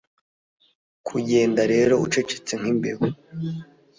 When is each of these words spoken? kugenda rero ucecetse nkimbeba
kugenda 1.07 1.61
rero 1.73 1.93
ucecetse 2.05 2.53
nkimbeba 2.59 3.05